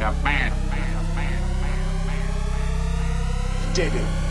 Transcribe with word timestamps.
like 0.00 0.14
a 0.14 0.22
man. 0.22 0.52
Did 3.74 3.94
it. 3.94 4.25